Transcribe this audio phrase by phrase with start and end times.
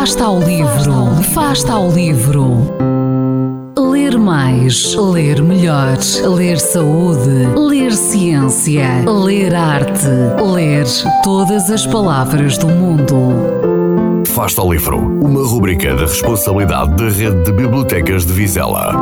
[0.00, 2.72] Fasta ao livro, Fasta ao livro.
[3.78, 10.08] Ler mais, ler melhor, ler saúde, ler ciência, ler arte,
[10.54, 10.86] ler
[11.22, 14.24] todas as palavras do mundo.
[14.26, 18.96] Fasta ao livro, uma rubrica da responsabilidade da Rede de Bibliotecas de Vizela.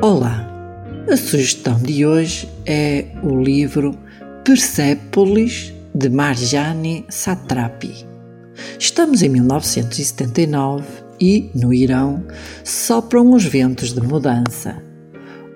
[0.00, 0.48] Olá,
[1.10, 3.96] a sugestão de hoje é o livro
[4.44, 8.04] Persépolis de Marjane Satrapi.
[8.76, 10.84] Estamos em 1979
[11.20, 12.24] e, no Irão,
[12.64, 14.82] sopram os ventos de mudança.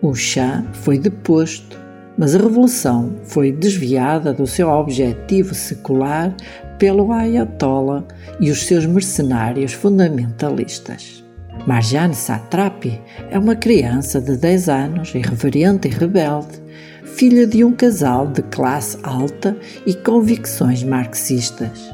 [0.01, 1.77] O Shah foi deposto,
[2.17, 6.33] mas a revolução foi desviada do seu objetivo secular
[6.79, 8.05] pelo Ayatollah
[8.39, 11.26] e os seus mercenários fundamentalistas.
[11.67, 16.63] Marjane Satrapi é uma criança de 10 anos, irreverente e rebelde,
[17.03, 21.93] filha de um casal de classe alta e convicções marxistas.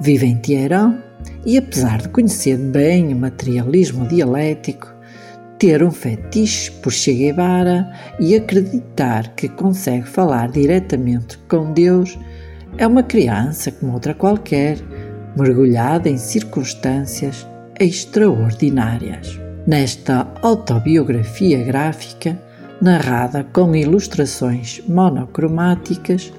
[0.00, 0.98] Vive em Teherão
[1.46, 4.92] e, apesar de conhecer bem o materialismo dialético,
[5.60, 12.18] ter um fetiche por Che Guevara e acreditar que consegue falar diretamente com Deus,
[12.76, 14.78] é uma criança como outra qualquer,
[15.36, 17.46] mergulhada em circunstâncias
[17.84, 19.38] extraordinárias.
[19.66, 22.38] Nesta autobiografia gráfica,
[22.80, 26.32] narrada com ilustrações monocromáticas,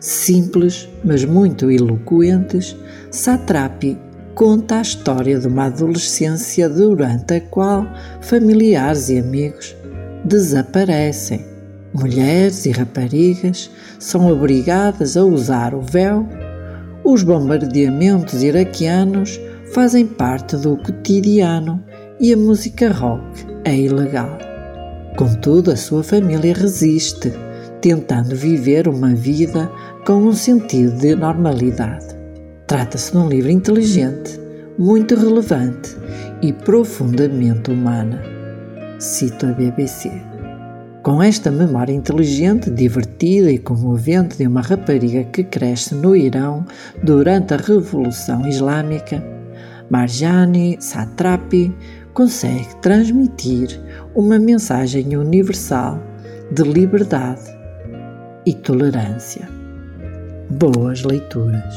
[0.00, 2.76] simples, mas muito eloquentes,
[3.10, 3.98] Satrapi
[4.34, 7.86] conta a história de uma adolescência durante a qual
[8.20, 9.74] familiares e amigos
[10.24, 11.44] desaparecem.
[11.94, 16.28] Mulheres e raparigas são obrigadas a usar o véu.
[17.02, 19.40] Os bombardeamentos iraquianos
[19.72, 21.82] fazem parte do cotidiano
[22.20, 24.38] e a música rock é ilegal.
[25.16, 27.32] Contudo, a sua família resiste,
[27.80, 29.70] tentando viver uma vida
[30.06, 32.06] com um sentido de normalidade.
[32.66, 34.40] Trata-se de um livro inteligente,
[34.78, 35.96] muito relevante
[36.42, 38.22] e profundamente humana.
[38.98, 40.10] Cito a BBC.
[41.02, 46.64] Com esta memória inteligente, divertida e comovente de uma rapariga que cresce no Irão
[47.02, 49.22] durante a Revolução Islâmica,
[49.88, 51.72] Marjane Satrapi
[52.12, 53.80] consegue transmitir
[54.14, 56.00] uma mensagem universal
[56.50, 57.42] de liberdade
[58.44, 59.48] e tolerância.
[60.50, 61.74] Boas leituras.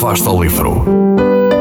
[0.00, 1.21] Fasta ao livro.